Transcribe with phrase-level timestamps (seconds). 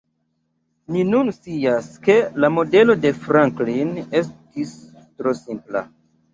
[0.95, 2.15] Ni nun scias ke
[2.45, 4.75] la modelo de Franklin estis
[5.07, 5.89] tro simpla.